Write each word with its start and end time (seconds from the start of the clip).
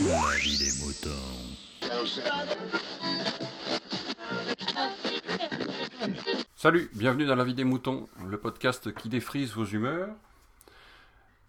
La 0.00 0.14
des 0.44 0.70
moutons. 0.80 1.10
Salut, 6.54 6.88
bienvenue 6.94 7.26
dans 7.26 7.34
la 7.34 7.42
vie 7.42 7.54
des 7.54 7.64
moutons, 7.64 8.08
le 8.24 8.38
podcast 8.38 8.94
qui 8.94 9.08
défrise 9.08 9.52
vos 9.54 9.64
humeurs. 9.64 10.10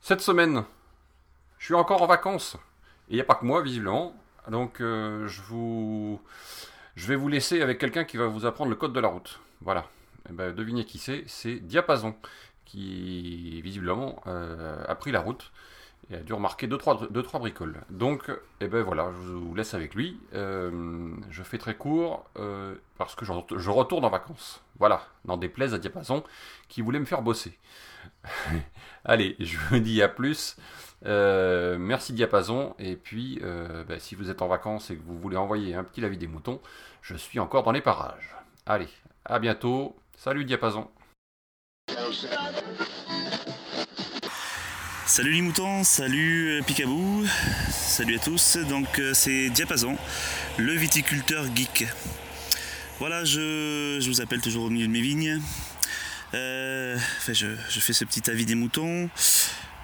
Cette 0.02 0.22
semaine, 0.22 0.64
je 1.60 1.66
suis 1.66 1.76
encore 1.76 2.02
en 2.02 2.08
vacances. 2.08 2.56
Et 3.10 3.14
il 3.14 3.16
n'y 3.16 3.22
a 3.22 3.26
pas 3.26 3.36
que 3.36 3.46
moi, 3.46 3.62
visiblement. 3.62 4.16
Donc, 4.50 4.82
euh, 4.82 5.28
je, 5.28 5.42
vous... 5.42 6.20
je 6.96 7.06
vais 7.06 7.16
vous 7.16 7.28
laisser 7.28 7.62
avec 7.62 7.78
quelqu'un 7.78 8.04
qui 8.04 8.18
va 8.18 8.26
vous 8.26 8.48
apprendre 8.48 8.72
le 8.72 8.76
code 8.76 8.94
de 8.94 9.00
la 9.00 9.10
route. 9.10 9.40
Voilà. 9.62 9.86
Eh 10.28 10.34
ben, 10.34 10.56
devinez 10.56 10.86
qui 10.86 10.98
c'est 10.98 11.24
C'est 11.28 11.56
Diapason, 11.56 12.16
qui 12.66 13.62
visiblement 13.62 14.24
euh, 14.26 14.84
a 14.88 14.96
pris 14.96 15.12
la 15.12 15.20
route 15.20 15.52
et 16.12 16.16
a 16.16 16.20
dû 16.20 16.34
remarquer 16.34 16.68
2-3 16.68 16.70
deux, 16.70 16.78
trois, 16.78 17.08
deux, 17.10 17.24
trois 17.24 17.40
bricoles. 17.40 17.82
Donc, 17.90 18.32
eh 18.62 18.68
ben 18.68 18.82
voilà, 18.82 19.12
je 19.12 19.32
vous 19.34 19.54
laisse 19.54 19.74
avec 19.74 19.94
lui. 19.94 20.20
Euh, 20.34 21.14
je 21.30 21.44
fais 21.44 21.58
très 21.58 21.76
court 21.76 22.26
euh, 22.38 22.76
parce 22.98 23.16
que 23.16 23.26
je, 23.26 23.70
retourne 23.70 24.06
en 24.06 24.10
vacances. 24.10 24.64
Voilà, 24.80 25.04
des 25.38 25.50
plaies 25.50 25.74
à 25.74 25.78
Diapason 25.78 26.24
qui 26.68 26.82
voulaient 26.82 27.00
me 27.00 27.06
faire 27.06 27.22
bosser. 27.22 27.58
Allez, 29.06 29.36
je 29.40 29.58
vous 29.58 29.80
dis 29.80 30.02
à 30.02 30.10
plus. 30.10 30.58
Euh, 31.06 31.78
merci 31.78 32.14
Diapason. 32.14 32.76
Et 32.80 32.96
puis, 32.96 33.40
bah, 33.88 34.00
si 34.00 34.16
vous 34.16 34.32
êtes 34.32 34.42
en 34.42 34.48
vacances 34.48 34.90
et 34.90 34.98
que 34.98 35.04
vous 35.04 35.18
voulez 35.18 35.38
envoyer 35.38 35.76
un 35.76 35.84
petit 35.84 36.02
lavis 36.02 36.18
des 36.18 36.28
moutons, 36.28 36.60
je 37.02 37.16
suis 37.16 37.40
encore 37.40 37.64
dans 37.64 37.72
les 37.72 37.82
parages. 37.82 38.36
Allez, 38.66 38.90
à 39.26 39.38
bientôt. 39.38 39.96
Salut 40.18 40.44
Diapason. 40.44 40.90
Salut 45.10 45.32
les 45.34 45.42
moutons, 45.42 45.84
salut 45.84 46.62
Picabou, 46.68 47.26
salut 47.72 48.18
à 48.18 48.20
tous. 48.20 48.58
Donc 48.58 49.00
euh, 49.00 49.16
c'est 49.16 49.50
Diapason, 49.50 49.98
le 50.60 50.74
viticulteur 50.74 51.46
geek. 51.56 51.88
Voilà, 53.00 53.26
je, 53.26 54.08
vous 54.08 54.22
appelle 54.22 54.40
toujours 54.40 54.66
au 54.66 54.70
milieu 54.70 54.86
de 54.86 54.92
mes 54.92 55.02
vignes. 55.02 55.42
Euh, 56.36 56.96
enfin, 57.18 57.34
je, 57.34 57.48
fais 57.80 57.92
ce 57.92 58.06
petit 58.06 58.30
avis 58.30 58.46
des 58.46 58.54
moutons. 58.54 59.10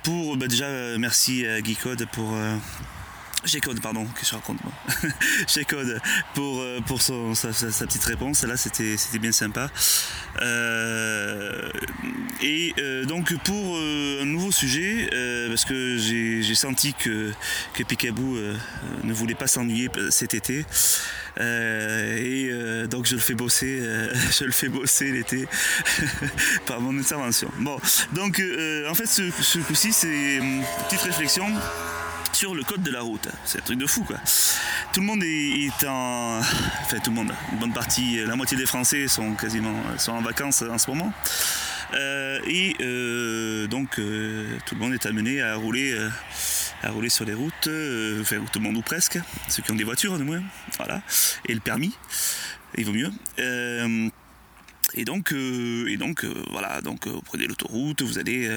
Pour 0.04 0.38
bah, 0.38 0.46
déjà, 0.46 0.66
euh, 0.66 1.00
merci 1.00 1.44
à 1.48 1.60
Geekode 1.60 2.06
pour. 2.12 2.32
Euh, 2.36 2.56
G-Code, 3.46 3.80
pardon, 3.80 4.06
que 4.06 4.26
je 4.26 4.34
raconte 4.34 4.58
moi. 4.64 4.74
G-Code 5.48 6.02
pour, 6.34 6.60
euh, 6.60 6.80
sa, 7.34 7.86
petite 7.86 8.04
réponse. 8.06 8.44
Là, 8.44 8.58
c'était 8.58 8.96
bien 9.20 9.32
sympa. 9.32 9.70
Euh, 10.42 11.70
et 12.42 12.74
euh, 12.80 13.06
donc, 13.06 13.34
pour 13.44 13.78
euh, 13.78 14.22
un 14.22 14.26
nouveau 14.26 14.52
sujet, 14.52 15.10
parce 15.48 15.66
que 15.66 15.98
j'ai 15.98 16.56
senti 16.56 16.94
que, 16.94 17.32
que 17.74 17.84
Picaboo 17.84 18.38
ne 19.04 19.14
voulait 19.14 19.36
pas 19.36 19.48
s'ennuyer 19.48 19.90
cet 20.10 20.34
été. 20.34 20.66
et 21.40 22.50
donc, 22.90 23.06
je 23.06 23.16
le 23.16 23.22
fais 23.22 23.34
bosser, 23.34 23.82
je 24.38 24.46
le 24.46 24.52
fais 24.52 24.70
bosser 24.70 25.12
l'été 25.12 25.48
par 26.66 26.82
mon 26.82 26.98
intervention. 27.00 27.50
Bon, 27.60 27.78
donc, 28.14 28.42
en 28.90 28.94
fait, 28.94 29.08
ce, 29.08 29.30
ce 29.42 29.60
coup-ci, 29.60 29.94
c'est 29.94 30.36
une 30.36 30.64
petite 30.88 31.02
réflexion 31.02 31.46
sur 32.36 32.54
le 32.54 32.64
code 32.64 32.84
de 32.84 32.92
la 32.92 33.02
route. 33.02 33.30
C'est 33.46 33.60
un 33.60 33.62
truc 33.62 33.80
de 33.80 33.88
fou 33.88 34.04
quoi. 34.04 34.18
Tout 34.92 35.00
le 35.00 35.06
monde 35.06 35.24
est, 35.24 35.66
est, 35.66 35.88
en. 35.88 36.40
Enfin 36.40 37.00
tout 37.02 37.12
le 37.12 37.16
monde, 37.16 37.32
une 37.54 37.60
bonne 37.60 37.74
partie, 37.74 38.18
la 38.26 38.36
moitié 38.36 38.58
des 38.58 38.66
Français 38.66 39.08
sont 39.08 39.34
quasiment 39.36 39.74
sont 39.98 40.12
en 40.12 40.22
vacances 40.22 40.62
en 40.62 40.78
ce 40.78 40.90
moment. 40.90 41.14
Euh, 41.94 42.40
et 42.48 42.76
euh, 42.82 43.68
donc 43.68 44.00
euh, 44.00 44.58
tout 44.66 44.76
le 44.76 44.82
monde 44.82 44.94
est 44.94 45.06
amené 45.06 45.42
à 45.42 45.56
rouler 45.56 45.96
à 46.84 46.90
rouler 46.90 47.10
sur 47.10 47.26
les 47.26 47.34
routes, 47.34 47.70
enfin 48.22 48.38
tout 48.52 48.60
le 48.60 48.64
monde 48.64 48.78
ou 48.78 48.82
presque, 48.82 49.18
ceux 49.50 49.64
qui 49.64 49.72
ont 49.72 49.76
des 49.76 49.84
voitures 49.84 50.18
du 50.18 50.24
moins, 50.24 50.44
voilà, 50.78 51.02
et 51.48 51.54
le 51.54 51.60
permis, 51.60 51.98
il 52.78 52.86
vaut 52.86 52.94
mieux. 52.94 53.12
Et 54.94 55.04
donc, 55.04 55.32
et 55.32 55.98
donc 55.98 56.26
voilà, 56.52 56.82
donc 56.82 57.08
vous 57.08 57.22
prenez 57.22 57.48
l'autoroute, 57.48 58.04
vous 58.04 58.20
allez 58.20 58.48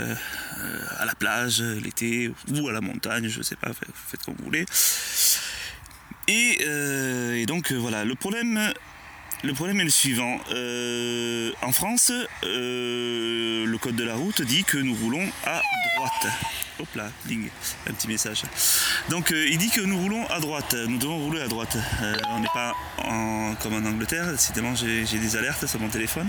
à 0.98 1.06
la 1.06 1.14
plage 1.14 1.62
l'été 1.62 2.30
ou 2.52 2.68
à 2.68 2.72
la 2.72 2.82
montagne, 2.82 3.28
je 3.28 3.40
sais 3.40 3.56
pas, 3.56 3.72
faites, 3.72 3.88
faites 3.94 4.22
comme 4.24 4.34
vous 4.38 4.44
voulez. 4.44 4.66
Et 6.26 7.46
donc 7.46 7.72
voilà, 7.72 8.04
le 8.04 8.14
problème, 8.14 8.72
le 9.42 9.52
problème 9.52 9.80
est 9.80 9.84
le 9.84 9.90
suivant. 9.90 10.38
en 11.62 11.72
France, 11.72 12.12
le 12.42 13.76
code 13.76 13.96
de 13.96 14.04
la 14.04 14.14
route 14.14 14.42
dit 14.42 14.64
que 14.64 14.78
nous 14.78 14.94
roulons 14.94 15.26
à 15.44 15.62
droite. 15.96 16.32
Hop 16.80 16.94
là, 16.94 17.10
ding, 17.24 17.48
un 17.88 17.92
petit 17.92 18.06
message. 18.06 18.42
Donc 19.08 19.32
euh, 19.32 19.48
il 19.50 19.58
dit 19.58 19.68
que 19.68 19.80
nous 19.80 19.98
roulons 19.98 20.24
à 20.28 20.38
droite, 20.38 20.76
nous 20.88 20.98
devons 20.98 21.18
rouler 21.18 21.40
à 21.40 21.48
droite. 21.48 21.76
Euh, 22.02 22.14
on 22.30 22.38
n'est 22.38 22.46
pas 22.54 22.72
comme 23.60 23.74
en 23.74 23.88
Angleterre, 23.88 24.30
décidément 24.30 24.74
j'ai 24.76 25.04
des 25.04 25.36
alertes 25.36 25.66
sur 25.66 25.80
mon 25.80 25.88
téléphone. 25.88 26.28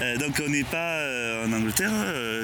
Euh, 0.00 0.16
donc 0.16 0.40
on 0.46 0.48
n'est 0.48 0.64
pas 0.64 1.02
en 1.44 1.52
Angleterre, 1.52 1.92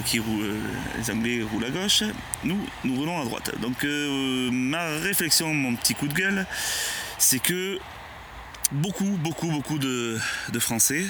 qui 0.05 0.19
roule, 0.19 0.55
les 0.99 1.11
Anglais 1.11 1.43
roulent 1.43 1.65
à 1.65 1.71
gauche, 1.71 2.03
nous, 2.43 2.59
nous 2.85 2.95
roulons 2.95 3.19
à 3.19 3.25
droite. 3.25 3.59
Donc 3.61 3.85
ma 4.53 4.85
réflexion, 4.99 5.55
mon 5.55 5.75
petit 5.77 5.95
coup 5.95 6.09
de 6.09 6.15
gueule, 6.15 6.47
c'est 7.17 7.39
que 7.39 7.79
beaucoup, 8.73 9.19
beaucoup, 9.23 9.49
beaucoup 9.49 9.79
de, 9.79 10.19
Français 10.59 11.05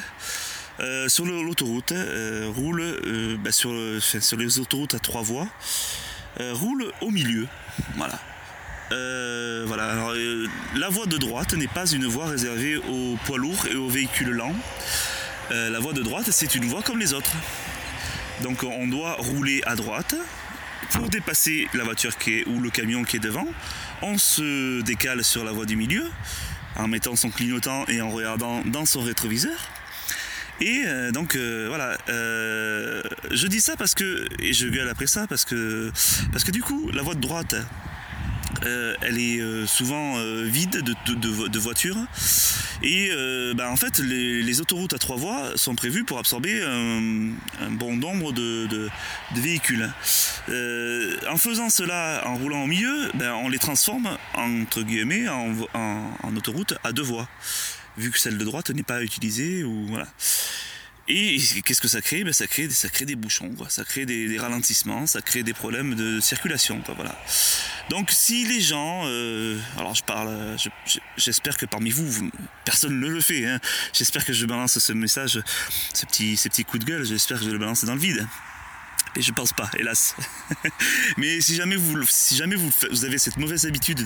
euh, 0.81 1.09
sur 1.09 1.25
l'autoroute, 1.25 1.93
euh, 1.93 2.51
roule 2.55 2.81
euh, 2.81 3.37
bah 3.39 3.53
sur, 3.53 3.73
les 3.73 4.59
autoroutes 4.59 4.95
à 4.95 4.99
trois 4.99 5.23
voies, 5.23 5.47
roule 6.53 6.91
au 7.01 7.11
milieu. 7.11 7.47
Voilà. 7.97 8.19
la 8.91 10.89
voie 10.89 11.07
de 11.07 11.17
droite 11.17 11.55
n'est 11.55 11.69
pas 11.69 11.87
une 11.87 12.07
voie 12.07 12.27
réservée 12.27 12.77
aux 12.77 13.17
poids 13.25 13.39
lourds 13.39 13.67
et 13.71 13.77
aux 13.77 13.89
véhicules 13.89 14.31
lents. 14.31 14.55
la 15.51 15.79
voie 15.79 15.93
de 15.93 16.03
droite, 16.03 16.31
c'est 16.31 16.55
une 16.55 16.65
voie 16.65 16.83
comme 16.83 16.99
les 16.99 17.13
autres. 17.15 17.33
Donc 18.43 18.65
on 18.65 18.89
doit 18.89 19.15
rouler 19.19 19.63
à 19.65 19.77
droite. 19.77 20.17
Pour 20.91 21.09
dépasser 21.09 21.67
la 21.73 21.83
voiture 21.83 22.17
qui 22.19 22.39
est, 22.41 22.47
ou 22.47 22.61
le 22.61 22.69
camion 22.71 23.05
qui 23.05 23.17
est 23.17 23.21
devant, 23.21 23.47
on 24.03 24.19
se 24.19 24.83
décale 24.83 25.25
sur 25.25 25.43
la 25.43 25.51
voie 25.51 25.65
du 25.65 25.77
milieu 25.77 26.05
en 26.77 26.89
mettant 26.89 27.17
son 27.17 27.31
clignotant 27.31 27.85
et 27.89 28.01
en 28.01 28.11
regardant 28.11 28.63
dans 28.65 28.87
son 28.87 29.01
rétroviseur. 29.01 29.69
Et 30.61 30.85
euh, 30.87 31.11
donc 31.11 31.35
euh, 31.35 31.67
voilà, 31.69 31.99
euh, 32.09 33.03
je 33.33 33.47
dis 33.49 33.61
ça 33.61 33.77
parce 33.77 33.95
que, 33.95 34.27
et 34.41 34.53
je 34.53 34.69
gueule 34.69 34.89
après 34.89 35.09
ça 35.09 35.27
parce 35.27 35.45
que, 35.45 35.91
parce 36.31 36.45
que 36.45 36.53
du 36.53 36.63
coup, 36.63 36.91
la 36.93 37.03
voie 37.03 37.15
de 37.15 37.21
droite, 37.21 37.57
euh, 38.65 38.95
elle 39.03 39.19
est 39.19 39.67
souvent 39.67 40.15
vide 40.45 40.83
de, 40.83 41.59
voitures. 41.59 41.99
Et 42.83 43.11
bah, 43.55 43.71
en 43.71 43.77
fait, 43.77 43.99
les, 43.99 44.61
autoroutes 44.61 44.95
à 44.95 44.99
trois 44.99 45.17
voies 45.17 45.53
sont 45.57 45.75
prévues 45.75 46.05
pour 46.05 46.19
absorber 46.19 46.63
un, 46.63 47.71
bon 47.71 47.97
nombre 47.97 48.33
de, 48.33 48.89
véhicules. 49.35 49.91
en 50.49 51.37
faisant 51.37 51.71
cela, 51.71 52.23
en 52.27 52.37
roulant 52.37 52.65
au 52.65 52.67
milieu, 52.67 53.11
ben, 53.15 53.33
on 53.35 53.49
les 53.49 53.59
transforme 53.59 54.17
entre 54.35 54.83
guillemets 54.83 55.29
en, 55.29 55.55
en, 55.75 56.37
autoroute 56.37 56.75
à 56.85 56.93
deux 56.93 57.03
voies 57.03 57.29
vu 57.97 58.11
que 58.11 58.19
celle 58.19 58.39
de 58.39 58.45
droite 58.45 58.71
n'est 58.71 58.83
pas 58.83 59.03
utilisée 59.03 59.63
ou 59.63 59.87
voilà. 59.87 60.09
Et 61.07 61.37
qu'est-ce 61.65 61.83
que 61.83 61.89
ça 61.89 62.01
crée? 62.01 62.25
Ben 62.25 62.33
ça, 62.33 62.47
crée 62.47 62.71
ça 62.71 62.89
crée 62.89 63.05
des 63.05 63.15
bouchons, 63.15 63.55
ça 63.69 63.85
crée 63.85 64.07
des, 64.07 64.39
ralentissements, 64.39 65.07
ça 65.07 65.21
crée 65.21 65.43
des 65.43 65.53
problèmes 65.53 65.95
de 65.95 66.19
circulation. 66.21 66.83
Voilà. 66.97 67.15
Donc 67.91 68.11
si 68.11 68.47
les 68.47 68.61
gens, 68.61 69.03
euh, 69.05 69.59
alors 69.77 69.95
je 69.95 70.03
parle, 70.03 70.57
j'espère 71.17 71.53
je, 71.53 71.59
que 71.59 71.67
parmi 71.67 71.91
vous, 71.91 72.31
personne 72.65 72.99
ne 72.99 73.07
le 73.07 73.21
fait, 73.21 73.47
hein. 73.47 73.61
j'espère 73.93 74.25
que 74.25 74.33
je 74.33 74.47
balance 74.47 74.79
ce 74.79 74.93
message, 74.93 75.41
ce 75.93 76.07
petit, 76.07 76.37
ces 76.37 76.49
petits 76.49 76.65
coups 76.65 76.85
de 76.85 76.91
gueule, 76.91 77.05
j'espère 77.05 77.39
que 77.39 77.45
je 77.45 77.51
le 77.51 77.59
balance 77.59 77.85
dans 77.85 77.95
le 77.95 78.01
vide. 78.01 78.27
Et 79.17 79.23
je 79.23 79.33
pense 79.33 79.53
pas, 79.53 79.71
hélas. 79.79 80.17
Mais 81.19 81.41
si 81.41 81.55
jamais 81.55 81.77
vous, 81.77 82.03
si 82.09 82.37
jamais 82.37 82.57
vous, 82.57 83.05
avez 83.05 83.19
cette 83.19 83.37
mauvaise 83.37 83.65
habitude 83.65 84.05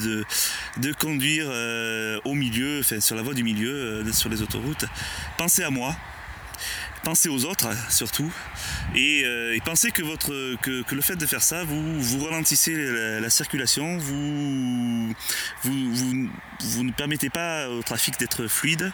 de, 0.76 0.92
conduire 0.92 1.46
euh, 1.48 2.20
au 2.24 2.34
milieu, 2.34 2.80
enfin 2.80 3.00
sur 3.00 3.16
la 3.16 3.22
voie 3.22 3.32
du 3.32 3.42
milieu, 3.42 3.72
euh, 3.72 4.12
sur 4.12 4.28
les 4.28 4.42
autoroutes, 4.42 4.84
pensez 5.38 5.62
à 5.62 5.70
moi. 5.70 5.96
Pensez 7.02 7.28
aux 7.28 7.44
autres 7.44 7.68
surtout 7.90 8.30
et, 8.94 9.22
euh, 9.24 9.56
pensez 9.64 9.90
que, 9.90 10.02
le 10.02 11.00
fait 11.00 11.16
de 11.16 11.26
faire 11.26 11.42
ça, 11.42 11.64
vous, 11.64 12.00
vous 12.00 12.24
ralentissez 12.24 12.74
la, 12.74 13.20
la 13.20 13.30
circulation, 13.30 13.98
vous, 13.98 15.14
vous, 15.62 16.28
vous, 16.60 16.84
ne 16.84 16.92
permettez 16.92 17.30
pas 17.30 17.68
au 17.68 17.82
trafic 17.82 18.18
d'être 18.18 18.46
fluide 18.46 18.92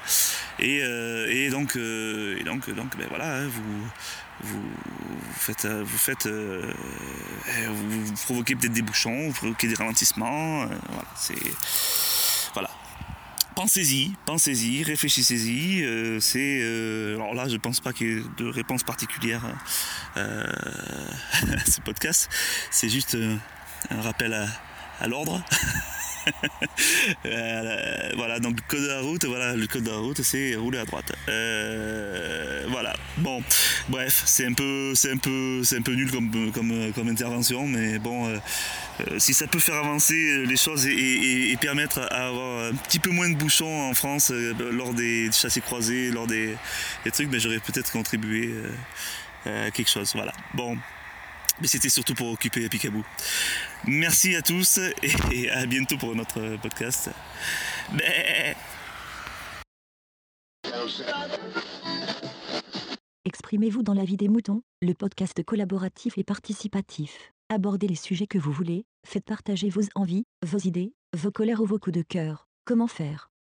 et, 0.58 0.80
euh, 0.82 1.50
donc, 1.50 1.76
euh, 1.76 2.42
donc, 2.44 2.68
donc 2.74 2.96
ben 2.96 3.06
voilà, 3.08 3.38
hein, 3.38 3.48
vous, 3.48 3.88
vous, 4.42 4.62
faites, 5.38 5.66
vous, 5.66 5.98
faites 5.98 6.26
vous, 6.26 8.12
provoquez 8.24 8.56
peut-être 8.56 8.72
des 8.72 8.82
bouchons, 8.82 9.28
vous 9.28 9.34
provoquez 9.34 9.68
des 9.68 9.74
ralentissements. 9.74 10.66
Voilà, 10.66 11.08
c'est. 11.16 11.34
Pensez-y, 13.54 14.12
pensez-y, 14.26 14.82
réfléchissez-y. 14.82 15.84
Euh, 15.84 16.18
c'est 16.20 16.62
alors 17.14 17.34
là, 17.34 17.48
je 17.48 17.56
pense 17.56 17.80
pas 17.80 17.92
qu'il 17.92 18.06
y 18.06 18.18
ait 18.18 18.22
de 18.38 18.46
réponse 18.46 18.82
particulière 18.82 19.42
à 20.16 21.64
ce 21.66 21.80
podcast. 21.80 22.28
C'est 22.70 22.88
juste 22.88 23.16
un 23.90 24.00
rappel 24.00 24.34
à 25.00 25.06
l'ordre. 25.06 25.42
Euh, 27.26 28.10
voilà, 28.16 28.38
donc 28.40 28.56
le 28.56 28.62
code 28.68 28.82
de 28.82 28.88
la 28.88 29.00
route, 29.00 29.24
voilà, 29.24 29.54
le 29.54 29.66
code 29.66 29.84
de 29.84 29.90
la 29.90 29.96
route, 29.96 30.20
c'est 30.22 30.54
rouler 30.56 30.78
à 30.78 30.84
droite. 30.84 31.12
Euh, 31.28 32.64
voilà. 32.68 32.94
Bon, 33.18 33.42
bref, 33.88 34.22
c'est 34.26 34.46
un 34.46 34.52
peu, 34.52 34.92
c'est 34.94 35.12
un 35.12 35.16
peu, 35.16 35.62
c'est 35.64 35.78
un 35.78 35.82
peu 35.82 35.92
nul 35.92 36.10
comme, 36.10 36.52
comme, 36.52 36.92
comme 36.92 37.08
intervention, 37.08 37.66
mais 37.66 37.98
bon, 37.98 38.28
euh, 38.28 38.36
euh, 39.10 39.18
si 39.18 39.32
ça 39.34 39.46
peut 39.46 39.58
faire 39.58 39.76
avancer 39.76 40.44
les 40.46 40.56
choses 40.56 40.86
et, 40.86 40.92
et- 40.92 41.52
et 41.52 41.56
permettre 41.56 42.00
à 42.10 42.28
avoir 42.28 42.70
un 42.72 42.74
petit 42.74 42.98
peu 42.98 43.10
moins 43.10 43.28
de 43.30 43.36
bouchons 43.36 43.88
en 43.90 43.94
France 43.94 44.30
lors 44.32 44.92
des 44.94 45.30
chassés 45.32 45.60
croisés, 45.60 46.10
lors 46.10 46.26
des, 46.26 46.54
des 47.04 47.10
trucs, 47.10 47.28
ben, 47.30 47.40
j'aurais 47.40 47.60
peut-être 47.60 47.90
contribué 47.92 48.54
à 49.46 49.70
quelque 49.70 49.90
chose. 49.90 50.12
Voilà. 50.14 50.32
Bon. 50.54 50.76
Mais 51.60 51.66
c'était 51.66 51.88
surtout 51.88 52.14
pour 52.14 52.28
occuper 52.30 52.68
Picaboo. 52.68 53.04
Merci 53.86 54.34
à 54.34 54.42
tous 54.42 54.80
et, 55.32 55.50
à 55.50 55.66
bientôt 55.66 55.96
pour 55.96 56.14
notre 56.14 56.56
podcast. 56.60 57.10
Exprimez-vous 63.24 63.82
dans 63.82 63.94
la 63.94 64.04
vie 64.04 64.16
des 64.16 64.28
moutons, 64.28 64.62
le 64.82 64.94
podcast 64.94 65.42
collaboratif 65.44 66.18
et 66.18 66.24
participatif. 66.24 67.32
Abordez 67.50 67.86
les 67.86 67.94
sujets 67.94 68.26
que 68.26 68.38
vous 68.38 68.52
voulez, 68.52 68.84
faites 69.06 69.24
partager 69.24 69.68
vos 69.68 69.82
envies, 69.94 70.24
vos 70.44 70.58
idées, 70.58 70.92
vos 71.16 71.30
colères 71.30 71.60
ou 71.60 71.66
vos 71.66 71.78
coups 71.78 71.96
de 71.96 72.02
cœur. 72.02 72.48
Comment 72.64 72.86
faire? 72.86 73.28